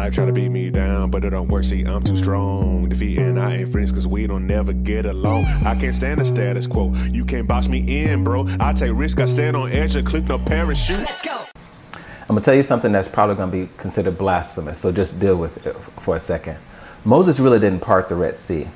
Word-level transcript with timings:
Life 0.00 0.14
try 0.14 0.24
to 0.24 0.32
beat 0.32 0.48
me 0.48 0.70
down, 0.70 1.10
but 1.10 1.26
it 1.26 1.30
don't 1.30 1.48
work. 1.48 1.62
See, 1.62 1.82
I'm 1.82 2.02
too 2.02 2.16
strong. 2.16 2.88
Defeating 2.88 3.36
I 3.36 3.58
ain't 3.58 3.70
friends, 3.70 3.92
cause 3.92 4.06
we 4.06 4.26
don't 4.26 4.46
never 4.46 4.72
get 4.72 5.04
along. 5.04 5.44
I 5.44 5.74
can't 5.78 5.94
stand 5.94 6.22
the 6.22 6.24
status 6.24 6.66
quo. 6.66 6.94
You 7.10 7.22
can't 7.26 7.46
box 7.46 7.68
me 7.68 8.06
in, 8.06 8.24
bro. 8.24 8.46
I 8.58 8.72
take 8.72 8.92
risk, 8.94 9.20
I 9.20 9.26
stand 9.26 9.58
on 9.58 9.70
edge 9.70 9.96
and 9.96 10.06
click 10.06 10.24
no 10.24 10.38
parachute. 10.38 11.00
Let's 11.00 11.20
go. 11.20 11.44
I'm 11.92 12.28
gonna 12.28 12.40
tell 12.40 12.54
you 12.54 12.62
something 12.62 12.92
that's 12.92 13.08
probably 13.08 13.34
gonna 13.36 13.52
be 13.52 13.68
considered 13.76 14.16
blasphemous, 14.16 14.78
so 14.78 14.90
just 14.90 15.20
deal 15.20 15.36
with 15.36 15.66
it 15.66 15.76
for 15.98 16.16
a 16.16 16.18
second. 16.18 16.56
Moses 17.04 17.38
really 17.38 17.58
didn't 17.58 17.80
part 17.80 18.08
the 18.08 18.14
Red 18.14 18.36
Sea. 18.36 18.68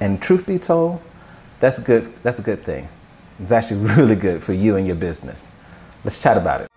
And 0.00 0.20
truth 0.20 0.44
be 0.44 0.58
told, 0.58 1.00
that's 1.60 1.78
good, 1.78 2.12
that's 2.24 2.40
a 2.40 2.42
good 2.42 2.64
thing. 2.64 2.88
It's 3.38 3.52
actually 3.52 3.86
really 3.94 4.16
good 4.16 4.42
for 4.42 4.54
you 4.54 4.74
and 4.74 4.88
your 4.88 4.96
business. 4.96 5.52
Let's 6.02 6.20
chat 6.20 6.36
about 6.36 6.62
it. 6.62 6.71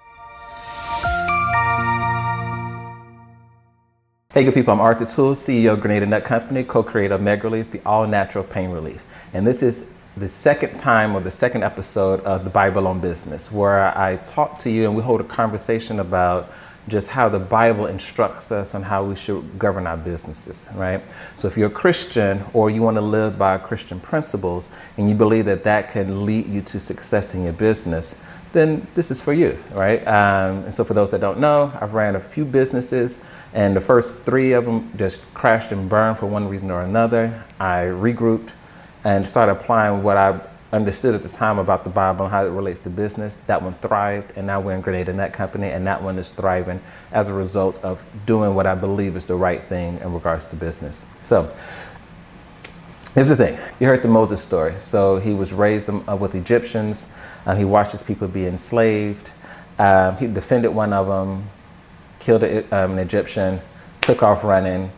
Hey, 4.35 4.43
good 4.43 4.53
people, 4.53 4.73
I'm 4.73 4.81
Arthur 4.81 5.05
Toole, 5.05 5.33
CEO 5.33 5.71
of 5.71 5.79
Grenada 5.79 6.05
Nut 6.05 6.25
Company, 6.25 6.65
co 6.65 6.83
creator 6.83 7.13
of 7.13 7.21
MegRelief, 7.21 7.71
the 7.71 7.79
all 7.85 8.05
natural 8.05 8.43
pain 8.43 8.69
relief. 8.69 9.01
And 9.31 9.47
this 9.47 9.63
is 9.63 9.91
the 10.17 10.27
second 10.27 10.77
time 10.77 11.15
or 11.15 11.21
the 11.21 11.31
second 11.31 11.63
episode 11.63 12.19
of 12.25 12.43
the 12.43 12.49
Bible 12.49 12.85
on 12.85 12.99
Business, 12.99 13.49
where 13.49 13.97
I 13.97 14.17
talk 14.25 14.59
to 14.59 14.69
you 14.69 14.83
and 14.83 14.93
we 14.93 15.01
hold 15.01 15.21
a 15.21 15.23
conversation 15.23 16.01
about 16.01 16.51
just 16.89 17.07
how 17.07 17.29
the 17.29 17.39
Bible 17.39 17.85
instructs 17.85 18.51
us 18.51 18.75
on 18.75 18.83
how 18.83 19.05
we 19.05 19.15
should 19.15 19.57
govern 19.57 19.87
our 19.87 19.95
businesses, 19.95 20.67
right? 20.75 21.01
So 21.37 21.47
if 21.47 21.55
you're 21.55 21.69
a 21.69 21.71
Christian 21.71 22.43
or 22.51 22.69
you 22.69 22.81
want 22.81 22.97
to 22.97 23.01
live 23.01 23.37
by 23.37 23.57
Christian 23.57 24.01
principles 24.01 24.69
and 24.97 25.07
you 25.07 25.15
believe 25.15 25.45
that 25.45 25.63
that 25.63 25.93
can 25.93 26.25
lead 26.25 26.49
you 26.49 26.61
to 26.63 26.79
success 26.81 27.35
in 27.35 27.45
your 27.45 27.53
business, 27.53 28.21
then 28.51 28.85
this 28.95 29.11
is 29.11 29.21
for 29.21 29.31
you, 29.31 29.57
right? 29.71 30.05
Um, 30.05 30.65
and 30.65 30.73
so 30.73 30.83
for 30.83 30.93
those 30.93 31.11
that 31.11 31.21
don't 31.21 31.39
know, 31.39 31.71
I've 31.79 31.93
ran 31.93 32.17
a 32.17 32.19
few 32.19 32.43
businesses 32.43 33.21
and 33.55 33.73
the 33.73 33.81
first 33.81 34.13
three 34.23 34.51
of 34.51 34.65
them 34.65 34.91
just 34.97 35.21
crashed 35.33 35.71
and 35.71 35.87
burned 35.89 36.19
for 36.19 36.25
one 36.25 36.49
reason 36.49 36.69
or 36.69 36.81
another. 36.81 37.41
I 37.57 37.83
regrouped 37.85 38.51
and 39.05 39.25
started 39.25 39.53
applying 39.53 40.03
what 40.03 40.17
I 40.17 40.41
understood 40.73 41.15
at 41.15 41.23
the 41.23 41.29
time 41.29 41.57
about 41.57 41.85
the 41.85 41.89
Bible 41.89 42.25
and 42.25 42.33
how 42.33 42.45
it 42.45 42.49
relates 42.49 42.81
to 42.81 42.89
business. 42.89 43.37
That 43.47 43.61
one 43.61 43.73
thrived, 43.75 44.33
and 44.35 44.45
now 44.45 44.59
we're 44.59 44.73
in 44.73 44.81
Grenada 44.81 45.13
Nut 45.13 45.31
Company, 45.31 45.69
and 45.69 45.87
that 45.87 46.03
one 46.03 46.19
is 46.19 46.31
thriving 46.31 46.81
as 47.13 47.29
a 47.29 47.33
result 47.33 47.81
of 47.81 48.03
doing 48.25 48.55
what 48.55 48.67
I 48.67 48.75
believe 48.75 49.15
is 49.15 49.23
the 49.23 49.35
right 49.35 49.63
thing 49.63 49.99
in 50.01 50.13
regards 50.13 50.43
to 50.47 50.57
business. 50.57 51.05
So, 51.21 51.49
here's 53.13 53.29
the 53.29 53.37
thing 53.37 53.57
you 53.79 53.87
heard 53.87 54.01
the 54.01 54.09
Moses 54.09 54.41
story. 54.41 54.73
So, 54.79 55.17
he 55.17 55.33
was 55.33 55.53
raised 55.53 55.89
um, 55.89 56.03
uh, 56.09 56.17
with 56.17 56.35
Egyptians, 56.35 57.09
uh, 57.45 57.55
he 57.55 57.63
watched 57.63 57.93
his 57.93 58.03
people 58.03 58.27
be 58.27 58.47
enslaved, 58.47 59.29
um, 59.79 60.17
he 60.17 60.27
defended 60.27 60.75
one 60.75 60.91
of 60.91 61.07
them, 61.07 61.47
killed 62.25 62.43
a, 62.43 62.59
um, 62.75 62.91
an 62.93 62.99
Egyptian, 62.99 63.61
took 64.01 64.23
off 64.23 64.43
running, 64.43 64.91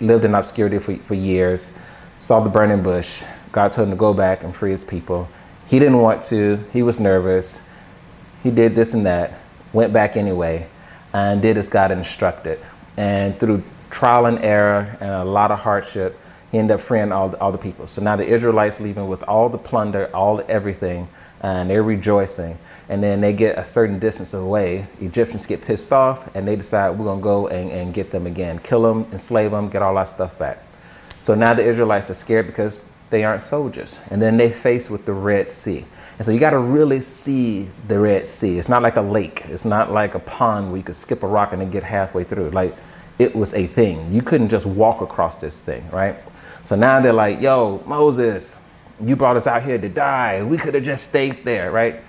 lived 0.00 0.24
in 0.24 0.34
obscurity 0.34 0.78
for, 0.78 0.96
for 0.96 1.14
years, 1.14 1.76
saw 2.16 2.40
the 2.40 2.50
burning 2.50 2.82
bush 2.82 3.22
God 3.52 3.72
told 3.72 3.88
him 3.88 3.92
to 3.92 3.98
go 3.98 4.14
back 4.14 4.44
and 4.44 4.54
free 4.54 4.70
his 4.70 4.84
people. 4.84 5.28
He 5.66 5.78
didn't 5.78 5.98
want 5.98 6.22
to, 6.24 6.64
he 6.72 6.82
was 6.82 7.00
nervous. 7.00 7.62
He 8.42 8.50
did 8.50 8.74
this 8.74 8.94
and 8.94 9.06
that, 9.06 9.40
went 9.72 9.92
back 9.92 10.16
anyway, 10.16 10.68
and 11.12 11.42
did 11.42 11.58
as 11.58 11.68
God 11.68 11.90
instructed. 11.90 12.60
And 12.96 13.38
through 13.38 13.62
trial 13.90 14.26
and 14.26 14.38
error 14.38 14.96
and 15.00 15.10
a 15.10 15.24
lot 15.24 15.50
of 15.50 15.58
hardship, 15.58 16.18
he 16.52 16.58
ended 16.58 16.74
up 16.74 16.80
freeing 16.80 17.12
all 17.12 17.28
the, 17.28 17.40
all 17.40 17.52
the 17.52 17.58
people. 17.58 17.86
So 17.86 18.02
now 18.02 18.16
the 18.16 18.26
Israelites 18.26 18.80
leaving 18.80 19.08
with 19.08 19.22
all 19.24 19.48
the 19.48 19.58
plunder, 19.58 20.10
all 20.14 20.36
the 20.36 20.48
everything, 20.48 21.08
and 21.40 21.70
they're 21.70 21.82
rejoicing. 21.82 22.58
And 22.88 23.02
then 23.02 23.20
they 23.20 23.32
get 23.32 23.56
a 23.56 23.62
certain 23.62 23.98
distance 23.98 24.34
away. 24.34 24.86
Egyptians 25.00 25.46
get 25.46 25.62
pissed 25.62 25.92
off 25.92 26.34
and 26.34 26.46
they 26.46 26.56
decide 26.56 26.90
we're 26.90 27.04
going 27.04 27.20
to 27.20 27.24
go 27.24 27.48
and, 27.48 27.70
and 27.70 27.94
get 27.94 28.10
them 28.10 28.26
again, 28.26 28.58
kill 28.58 28.82
them, 28.82 29.06
enslave 29.12 29.52
them, 29.52 29.68
get 29.68 29.80
all 29.80 29.96
our 29.96 30.06
stuff 30.06 30.36
back. 30.38 30.64
So 31.20 31.34
now 31.34 31.54
the 31.54 31.62
Israelites 31.62 32.10
are 32.10 32.14
scared 32.14 32.46
because 32.46 32.80
they 33.10 33.22
aren't 33.22 33.42
soldiers. 33.42 33.98
And 34.10 34.20
then 34.20 34.36
they 34.36 34.50
face 34.50 34.90
with 34.90 35.06
the 35.06 35.12
Red 35.12 35.48
Sea. 35.48 35.84
And 36.18 36.26
so 36.26 36.32
you 36.32 36.40
got 36.40 36.50
to 36.50 36.58
really 36.58 37.00
see 37.00 37.68
the 37.86 37.98
Red 37.98 38.26
Sea. 38.26 38.58
It's 38.58 38.68
not 38.68 38.82
like 38.82 38.96
a 38.96 39.02
lake. 39.02 39.44
It's 39.46 39.64
not 39.64 39.92
like 39.92 40.14
a 40.14 40.18
pond 40.18 40.68
where 40.68 40.78
you 40.78 40.82
could 40.82 40.94
skip 40.94 41.22
a 41.22 41.26
rock 41.26 41.52
and 41.52 41.62
then 41.62 41.70
get 41.70 41.84
halfway 41.84 42.24
through. 42.24 42.50
Like 42.50 42.76
it 43.18 43.36
was 43.36 43.54
a 43.54 43.66
thing. 43.66 44.12
You 44.12 44.22
couldn't 44.22 44.48
just 44.48 44.66
walk 44.66 45.00
across 45.00 45.36
this 45.36 45.60
thing, 45.60 45.88
right? 45.90 46.16
So 46.64 46.74
now 46.74 47.00
they're 47.00 47.12
like, 47.12 47.40
yo, 47.40 47.82
Moses, 47.86 48.60
you 49.04 49.16
brought 49.16 49.36
us 49.36 49.46
out 49.46 49.62
here 49.62 49.78
to 49.78 49.88
die. 49.88 50.42
We 50.42 50.56
could 50.56 50.74
have 50.74 50.82
just 50.82 51.08
stayed 51.08 51.44
there, 51.44 51.70
right? 51.70 52.00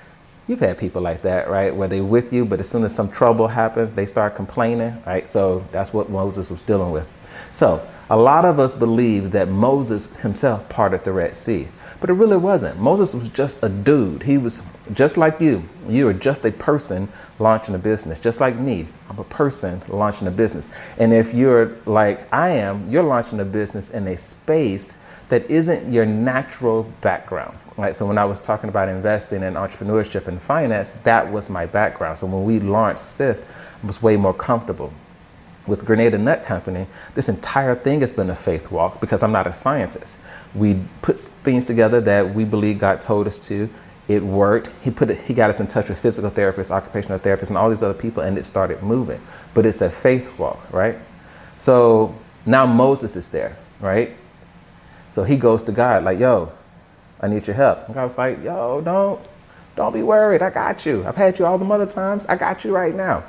You've 0.47 0.59
had 0.59 0.78
people 0.78 1.02
like 1.02 1.22
that, 1.22 1.50
right? 1.50 1.74
Where 1.74 1.88
they 1.88 2.02
with 2.02 2.34
you, 2.34 2.46
but 2.46 2.59
as 2.59 2.68
soon 2.68 2.84
as 2.84 2.94
some 2.94 3.09
trouble 3.09 3.47
happens, 3.47 3.94
they 3.94 4.06
start 4.06 4.35
complaining, 4.35 5.02
right? 5.06 5.29
So 5.29 5.66
that's 5.72 5.94
what 5.94 6.09
Moses 6.09 6.50
was 6.50 6.63
dealing 6.63 6.91
with. 6.91 7.07
So 7.53 7.88
a 8.09 8.18
lot 8.18 8.44
of 8.46 8.59
us 8.59 8.75
believe 8.75 9.31
that 9.31 9.47
Moses 9.47 10.13
himself 10.18 10.68
parted 10.68 11.03
the 11.03 11.13
Red 11.13 11.35
Sea, 11.35 11.68
but 12.02 12.09
it 12.09 12.13
really 12.13 12.38
wasn't. 12.38 12.79
Moses 12.79 13.13
was 13.13 13.29
just 13.29 13.63
a 13.63 13.69
dude. 13.69 14.23
He 14.23 14.38
was 14.38 14.63
just 14.94 15.16
like 15.16 15.40
you. 15.40 15.63
You 15.88 16.08
are 16.08 16.13
just 16.13 16.44
a 16.44 16.52
person 16.52 17.08
launching 17.40 17.75
a 17.75 17.78
business, 17.78 18.19
just 18.19 18.40
like 18.40 18.58
me. 18.58 18.88
I'm 19.09 19.19
a 19.19 19.23
person 19.23 19.81
launching 19.88 20.28
a 20.28 20.31
business. 20.31 20.69
And 20.97 21.13
if 21.13 21.34
you're 21.34 21.78
like 21.85 22.31
I 22.34 22.50
am, 22.50 22.90
you're 22.91 23.03
launching 23.03 23.40
a 23.40 23.46
business 23.46 23.91
in 23.91 24.08
a 24.08 24.18
space 24.18 25.00
that 25.31 25.50
isn't 25.50 25.92
your 25.92 26.06
natural 26.06 26.84
background. 27.02 27.58
Right? 27.78 27.96
So 27.96 28.06
when 28.06 28.18
I 28.18 28.25
was 28.25 28.42
talking 28.42 28.69
about 28.69 28.90
investing 28.90 29.44
in 29.44 29.53
entrepreneurship 29.53 30.28
and 30.28 30.42
finance, 30.42 30.92
that 31.03 31.31
was 31.31 31.50
my 31.50 31.66
background. 31.66 32.19
So 32.19 32.28
when 32.28 32.44
we 32.44 32.59
launched 32.59 33.00
SIF, 33.00 33.41
I 33.81 33.88
was 33.88 34.02
way 34.02 34.18
more 34.18 34.34
comfortable 34.34 34.94
with 35.68 35.86
Grenada 35.86 36.18
Nut 36.18 36.44
Company, 36.44 36.88
this 37.16 37.30
entire 37.30 37.75
thing 37.75 38.02
has 38.02 38.12
been 38.12 38.30
a 38.30 38.36
faith 38.36 38.72
walk 38.72 39.00
because 39.00 39.24
I'm 39.24 39.31
not 39.31 39.47
a 39.47 39.53
scientist. 39.53 40.18
We 40.53 40.81
put 41.02 41.20
things 41.20 41.66
together 41.66 42.02
that 42.02 42.34
we 42.34 42.46
believe 42.46 42.80
God 42.80 43.02
told 43.02 43.28
us 43.28 43.40
to. 43.47 43.70
It 44.08 44.22
worked. 44.24 44.70
He 44.81 44.91
put 44.91 45.09
it, 45.09 45.22
he 45.22 45.34
got 45.34 45.50
us 45.50 45.59
in 45.59 45.68
touch 45.68 45.88
with 45.88 46.00
physical 46.00 46.30
therapists, 46.30 46.72
occupational 46.72 47.20
therapists, 47.20 47.50
and 47.50 47.58
all 47.58 47.70
these 47.70 47.84
other 47.84 47.97
people, 47.97 48.24
and 48.24 48.38
it 48.38 48.46
started 48.46 48.81
moving. 48.84 49.22
But 49.53 49.66
it's 49.66 49.81
a 49.81 49.90
faith 49.90 50.38
walk, 50.38 50.59
right? 50.74 50.97
So 51.58 52.16
now 52.46 52.66
Moses 52.66 53.16
is 53.16 53.30
there, 53.30 53.56
right? 53.80 54.18
So 55.11 55.23
he 55.23 55.35
goes 55.35 55.63
to 55.63 55.72
God 55.72 56.03
like, 56.03 56.19
"Yo, 56.19 56.51
I 57.22 57.27
need 57.27 57.45
your 57.45 57.55
help." 57.55 57.85
And 57.85 57.95
God 57.95 58.05
was 58.05 58.17
like, 58.17 58.44
"Yo, 58.44 58.81
don't, 58.81 59.19
don't 59.75 59.94
be 59.94 60.01
worried. 60.01 60.41
I 60.41 60.49
got 60.49 60.85
you. 60.85 61.05
I've 61.05 61.16
had 61.16 61.38
you 61.38 61.45
all 61.45 61.57
the 61.57 61.66
other 61.66 61.85
times. 61.85 62.25
I 62.25 62.35
got 62.35 62.63
you 62.63 62.73
right 62.73 62.95
now." 62.95 63.23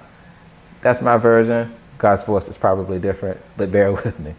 That's 0.81 1.03
my 1.03 1.17
version. 1.17 1.75
God's 1.99 2.25
voice 2.25 2.49
is 2.49 2.59
probably 2.59 2.99
different, 2.99 3.41
but 3.57 3.71
bear 3.71 3.93
with 4.05 4.19
me. 4.21 4.35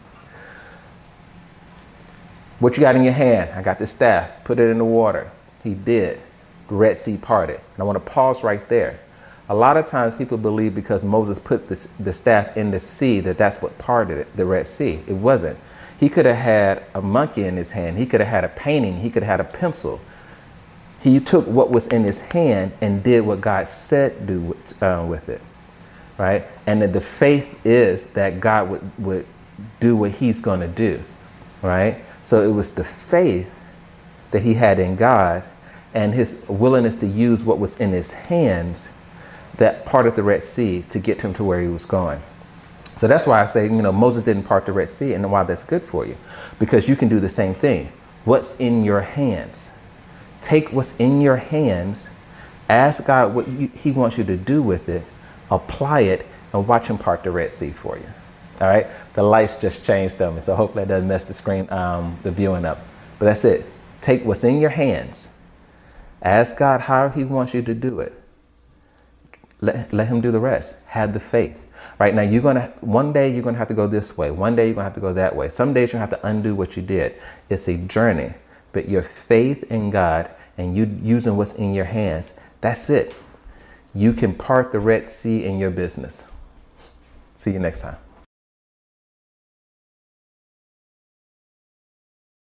What 2.59 2.77
you 2.77 2.81
got 2.81 2.95
in 2.95 3.03
your 3.03 3.13
hand? 3.13 3.51
I 3.51 3.61
got 3.61 3.79
this 3.79 3.91
staff. 3.91 4.43
Put 4.43 4.59
it 4.59 4.69
in 4.69 4.77
the 4.77 4.85
water. 4.85 5.31
He 5.63 5.73
did. 5.73 6.21
The 6.69 6.75
Red 6.75 6.97
Sea 6.97 7.17
parted. 7.17 7.57
And 7.57 7.79
I 7.79 7.83
want 7.83 7.95
to 7.95 8.11
pause 8.11 8.43
right 8.43 8.67
there. 8.69 8.99
A 9.49 9.55
lot 9.55 9.75
of 9.75 9.85
times 9.85 10.15
people 10.15 10.37
believe 10.37 10.73
because 10.73 11.03
Moses 11.03 11.39
put 11.39 11.67
this, 11.67 11.87
the 11.99 12.13
staff 12.13 12.55
in 12.55 12.71
the 12.71 12.79
sea 12.79 13.19
that 13.21 13.37
that's 13.37 13.61
what 13.61 13.77
parted 13.77 14.17
it, 14.17 14.35
the 14.37 14.45
Red 14.45 14.65
Sea. 14.65 15.01
It 15.07 15.13
wasn't. 15.13 15.57
He 15.99 16.09
could 16.09 16.25
have 16.25 16.37
had 16.37 16.83
a 16.93 17.01
monkey 17.01 17.45
in 17.45 17.55
his 17.55 17.71
hand. 17.71 17.97
He 17.97 18.05
could 18.05 18.19
have 18.19 18.29
had 18.29 18.43
a 18.43 18.49
painting. 18.49 18.99
He 18.99 19.09
could 19.09 19.23
have 19.23 19.39
had 19.39 19.45
a 19.45 19.57
pencil. 19.57 20.01
He 21.01 21.19
took 21.19 21.45
what 21.47 21.69
was 21.69 21.87
in 21.87 22.03
his 22.03 22.21
hand 22.21 22.73
and 22.81 23.03
did 23.03 23.21
what 23.21 23.41
God 23.41 23.67
said 23.67 24.25
do 24.25 24.39
with, 24.41 24.83
uh, 24.83 25.05
with 25.07 25.29
it 25.29 25.41
right? 26.17 26.45
And 26.67 26.81
that 26.81 26.93
the 26.93 27.01
faith 27.01 27.47
is 27.65 28.07
that 28.07 28.39
God 28.39 28.69
would, 28.69 28.91
would 28.99 29.25
do 29.79 29.95
what 29.95 30.11
he's 30.11 30.39
going 30.39 30.59
to 30.59 30.67
do, 30.67 31.03
right? 31.61 32.03
So 32.21 32.47
it 32.47 32.53
was 32.53 32.71
the 32.71 32.83
faith 32.83 33.51
that 34.31 34.41
he 34.41 34.53
had 34.53 34.79
in 34.79 34.95
God 34.95 35.43
and 35.93 36.13
his 36.13 36.43
willingness 36.47 36.95
to 36.97 37.07
use 37.07 37.43
what 37.43 37.59
was 37.59 37.79
in 37.79 37.91
his 37.91 38.11
hands 38.13 38.89
that 39.57 39.85
parted 39.85 40.15
the 40.15 40.23
Red 40.23 40.41
Sea 40.41 40.83
to 40.89 40.99
get 40.99 41.21
him 41.21 41.33
to 41.35 41.43
where 41.43 41.61
he 41.61 41.67
was 41.67 41.85
going. 41.85 42.21
So 42.95 43.07
that's 43.07 43.25
why 43.25 43.41
I 43.41 43.45
say, 43.45 43.65
you 43.65 43.81
know, 43.81 43.91
Moses 43.91 44.23
didn't 44.23 44.43
part 44.43 44.65
the 44.65 44.73
Red 44.73 44.89
Sea 44.89 45.13
and 45.13 45.31
why 45.31 45.43
that's 45.43 45.63
good 45.63 45.83
for 45.83 46.05
you. 46.05 46.15
Because 46.59 46.87
you 46.87 46.95
can 46.95 47.09
do 47.09 47.19
the 47.19 47.29
same 47.29 47.53
thing. 47.53 47.91
What's 48.25 48.59
in 48.59 48.83
your 48.83 49.01
hands? 49.01 49.77
Take 50.41 50.73
what's 50.73 50.97
in 50.97 51.21
your 51.21 51.37
hands, 51.37 52.09
ask 52.67 53.05
God 53.05 53.33
what 53.33 53.47
you, 53.47 53.69
he 53.69 53.91
wants 53.91 54.17
you 54.17 54.25
to 54.25 54.35
do 54.35 54.61
with 54.61 54.89
it, 54.89 55.03
apply 55.49 56.01
it, 56.01 56.25
and 56.51 56.67
watch 56.67 56.87
him 56.87 56.97
part 56.97 57.23
the 57.23 57.31
Red 57.31 57.53
Sea 57.53 57.71
for 57.71 57.97
you. 57.97 58.05
All 58.61 58.67
right, 58.67 58.87
the 59.13 59.23
lights 59.23 59.57
just 59.57 59.85
changed 59.85 60.21
on 60.21 60.35
me, 60.35 60.41
so 60.41 60.53
hopefully 60.55 60.83
that 60.83 60.89
doesn't 60.89 61.07
mess 61.07 61.23
the 61.23 61.33
screen, 61.33 61.69
um, 61.71 62.17
the 62.23 62.31
viewing 62.31 62.65
up. 62.65 62.85
But 63.19 63.25
that's 63.25 63.45
it. 63.45 63.65
Take 64.01 64.25
what's 64.25 64.43
in 64.43 64.59
your 64.59 64.69
hands. 64.69 65.37
Ask 66.21 66.57
God 66.57 66.81
how 66.81 67.09
He 67.09 67.23
wants 67.23 67.53
you 67.53 67.61
to 67.61 67.73
do 67.73 68.01
it. 68.01 68.13
Let, 69.61 69.93
let 69.93 70.07
Him 70.07 70.19
do 70.21 70.31
the 70.31 70.39
rest. 70.39 70.75
Have 70.87 71.13
the 71.13 71.19
faith. 71.21 71.57
Right 71.99 72.13
now, 72.13 72.21
you're 72.21 72.41
gonna 72.41 72.73
one 72.81 73.13
day 73.13 73.31
you're 73.31 73.43
gonna 73.43 73.57
have 73.57 73.67
to 73.69 73.73
go 73.73 73.87
this 73.87 74.17
way. 74.17 74.31
One 74.31 74.55
day 74.55 74.65
you're 74.67 74.75
gonna 74.75 74.85
have 74.85 74.95
to 74.95 75.01
go 75.01 75.13
that 75.13 75.35
way. 75.35 75.49
Some 75.49 75.73
days 75.73 75.91
you're 75.91 75.99
gonna 75.99 76.09
have 76.11 76.21
to 76.21 76.27
undo 76.27 76.55
what 76.55 76.75
you 76.75 76.83
did. 76.83 77.15
It's 77.49 77.67
a 77.67 77.77
journey, 77.77 78.33
but 78.71 78.89
your 78.89 79.01
faith 79.01 79.63
in 79.71 79.89
God 79.89 80.29
and 80.57 80.75
you 80.75 80.99
using 81.01 81.37
what's 81.37 81.55
in 81.55 81.73
your 81.73 81.85
hands. 81.85 82.33
That's 82.61 82.89
it 82.89 83.15
you 83.93 84.13
can 84.13 84.33
part 84.33 84.71
the 84.71 84.79
Red 84.79 85.07
Sea 85.07 85.45
in 85.45 85.59
your 85.59 85.69
business. 85.69 86.31
See 87.35 87.51
you 87.51 87.59
next 87.59 87.81
time. 87.81 87.97